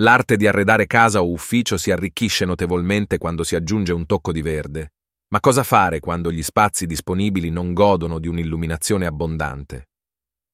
L'arte 0.00 0.36
di 0.36 0.46
arredare 0.46 0.86
casa 0.86 1.22
o 1.22 1.30
ufficio 1.30 1.78
si 1.78 1.90
arricchisce 1.90 2.44
notevolmente 2.44 3.16
quando 3.16 3.42
si 3.42 3.56
aggiunge 3.56 3.94
un 3.94 4.04
tocco 4.04 4.30
di 4.30 4.42
verde. 4.42 4.92
Ma 5.28 5.40
cosa 5.40 5.62
fare 5.62 6.00
quando 6.00 6.30
gli 6.30 6.42
spazi 6.42 6.86
disponibili 6.86 7.48
non 7.48 7.72
godono 7.72 8.18
di 8.18 8.28
un'illuminazione 8.28 9.06
abbondante? 9.06 9.88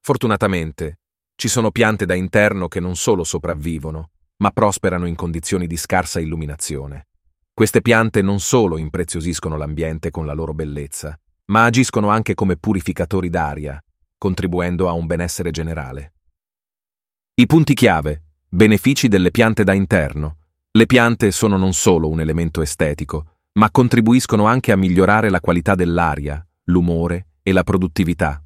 Fortunatamente, 0.00 1.00
ci 1.36 1.48
sono 1.48 1.70
piante 1.70 2.06
da 2.06 2.14
interno 2.14 2.66
che 2.66 2.80
non 2.80 2.96
solo 2.96 3.24
sopravvivono, 3.24 4.10
ma 4.38 4.50
prosperano 4.52 5.06
in 5.06 5.14
condizioni 5.14 5.66
di 5.66 5.76
scarsa 5.76 6.18
illuminazione. 6.18 7.08
Queste 7.52 7.82
piante 7.82 8.22
non 8.22 8.40
solo 8.40 8.78
impreziosiscono 8.78 9.58
l'ambiente 9.58 10.10
con 10.10 10.24
la 10.24 10.32
loro 10.32 10.54
bellezza, 10.54 11.18
ma 11.46 11.64
agiscono 11.64 12.08
anche 12.08 12.34
come 12.34 12.56
purificatori 12.56 13.28
d'aria, 13.28 13.78
contribuendo 14.16 14.88
a 14.88 14.92
un 14.92 15.06
benessere 15.06 15.50
generale. 15.50 16.14
I 17.34 17.44
punti 17.44 17.74
chiave, 17.74 18.25
benefici 18.56 19.08
delle 19.08 19.30
piante 19.30 19.64
da 19.64 19.74
interno. 19.74 20.38
Le 20.70 20.86
piante 20.86 21.30
sono 21.30 21.58
non 21.58 21.74
solo 21.74 22.08
un 22.08 22.20
elemento 22.20 22.62
estetico, 22.62 23.34
ma 23.58 23.70
contribuiscono 23.70 24.46
anche 24.46 24.72
a 24.72 24.76
migliorare 24.76 25.28
la 25.28 25.40
qualità 25.40 25.74
dell'aria, 25.74 26.44
l'umore 26.64 27.26
e 27.42 27.52
la 27.52 27.62
produttività. 27.62 28.42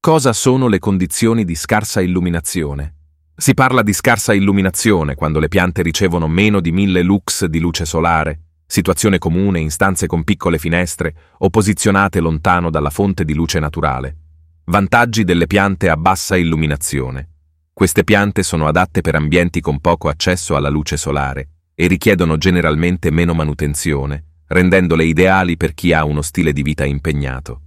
Cosa 0.00 0.32
sono 0.32 0.68
le 0.68 0.78
condizioni 0.78 1.44
di 1.44 1.54
scarsa 1.54 2.00
illuminazione? 2.00 2.94
Si 3.36 3.52
parla 3.52 3.82
di 3.82 3.92
scarsa 3.92 4.32
illuminazione 4.32 5.14
quando 5.14 5.38
le 5.38 5.48
piante 5.48 5.82
ricevono 5.82 6.28
meno 6.28 6.60
di 6.60 6.72
1000 6.72 7.02
lux 7.02 7.44
di 7.44 7.58
luce 7.58 7.84
solare, 7.84 8.40
situazione 8.64 9.18
comune 9.18 9.60
in 9.60 9.70
stanze 9.70 10.06
con 10.06 10.24
piccole 10.24 10.56
finestre 10.56 11.14
o 11.40 11.50
posizionate 11.50 12.20
lontano 12.20 12.70
dalla 12.70 12.90
fonte 12.90 13.26
di 13.26 13.34
luce 13.34 13.58
naturale. 13.58 14.16
Vantaggi 14.64 15.24
delle 15.24 15.46
piante 15.46 15.90
a 15.90 15.96
bassa 15.98 16.38
illuminazione. 16.38 17.31
Queste 17.74 18.04
piante 18.04 18.42
sono 18.42 18.66
adatte 18.66 19.00
per 19.00 19.14
ambienti 19.14 19.60
con 19.60 19.80
poco 19.80 20.08
accesso 20.08 20.54
alla 20.54 20.68
luce 20.68 20.96
solare 20.96 21.48
e 21.74 21.86
richiedono 21.86 22.36
generalmente 22.36 23.10
meno 23.10 23.32
manutenzione, 23.32 24.24
rendendole 24.48 25.04
ideali 25.04 25.56
per 25.56 25.72
chi 25.72 25.92
ha 25.92 26.04
uno 26.04 26.20
stile 26.20 26.52
di 26.52 26.62
vita 26.62 26.84
impegnato. 26.84 27.62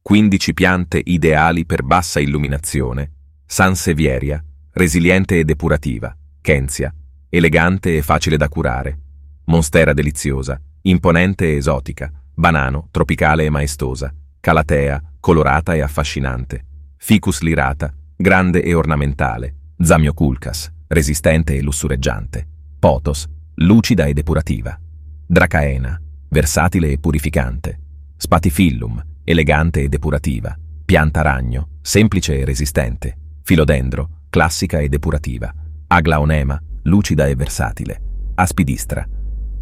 15 0.00 0.54
piante 0.54 1.02
ideali 1.04 1.66
per 1.66 1.82
bassa 1.82 2.20
illuminazione. 2.20 3.12
Sansevieria, 3.44 4.42
resiliente 4.72 5.40
e 5.40 5.44
depurativa. 5.44 6.16
Kensia, 6.40 6.94
elegante 7.28 7.96
e 7.96 8.02
facile 8.02 8.36
da 8.36 8.48
curare. 8.48 8.98
Monstera 9.46 9.92
deliziosa, 9.92 10.58
imponente 10.82 11.46
e 11.46 11.56
esotica. 11.56 12.10
Banano, 12.32 12.88
tropicale 12.92 13.44
e 13.44 13.50
maestosa. 13.50 14.14
Calatea, 14.38 15.02
colorata 15.18 15.74
e 15.74 15.80
affascinante. 15.80 16.64
Ficus 16.96 17.40
lirata, 17.40 17.92
grande 18.20 18.60
e 18.62 18.74
ornamentale. 18.74 19.54
Zamioculcas, 19.80 20.72
resistente 20.88 21.54
e 21.54 21.62
lussureggiante. 21.62 22.48
Potos, 22.80 23.28
lucida 23.54 24.08
e 24.08 24.12
depurativa. 24.12 24.76
Dracaena, 25.24 26.00
versatile 26.28 26.90
e 26.90 26.98
purificante. 26.98 27.78
Spatifillum, 28.16 29.00
elegante 29.22 29.82
e 29.82 29.88
depurativa. 29.88 30.58
Pianta 30.84 31.22
ragno, 31.22 31.68
semplice 31.80 32.36
e 32.36 32.44
resistente. 32.44 33.16
Filodendro, 33.44 34.10
classica 34.28 34.80
e 34.80 34.88
depurativa. 34.88 35.54
Aglaonema, 35.86 36.60
lucida 36.82 37.28
e 37.28 37.36
versatile. 37.36 38.02
Aspidistra, 38.34 39.08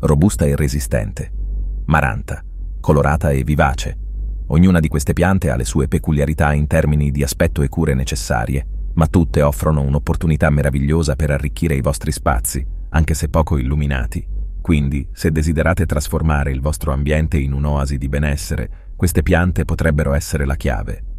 robusta 0.00 0.46
e 0.46 0.56
resistente. 0.56 1.30
Maranta, 1.84 2.42
colorata 2.80 3.32
e 3.32 3.44
vivace. 3.44 4.05
Ognuna 4.48 4.78
di 4.78 4.86
queste 4.86 5.12
piante 5.12 5.50
ha 5.50 5.56
le 5.56 5.64
sue 5.64 5.88
peculiarità 5.88 6.52
in 6.52 6.68
termini 6.68 7.10
di 7.10 7.24
aspetto 7.24 7.62
e 7.62 7.68
cure 7.68 7.94
necessarie, 7.94 8.64
ma 8.94 9.08
tutte 9.08 9.42
offrono 9.42 9.82
un'opportunità 9.82 10.50
meravigliosa 10.50 11.16
per 11.16 11.30
arricchire 11.32 11.74
i 11.74 11.80
vostri 11.80 12.12
spazi, 12.12 12.64
anche 12.90 13.14
se 13.14 13.28
poco 13.28 13.58
illuminati. 13.58 14.24
Quindi, 14.60 15.08
se 15.12 15.32
desiderate 15.32 15.84
trasformare 15.84 16.52
il 16.52 16.60
vostro 16.60 16.92
ambiente 16.92 17.38
in 17.38 17.52
un'oasi 17.52 17.98
di 17.98 18.08
benessere, 18.08 18.70
queste 18.94 19.22
piante 19.22 19.64
potrebbero 19.64 20.12
essere 20.12 20.44
la 20.44 20.56
chiave. 20.56 21.15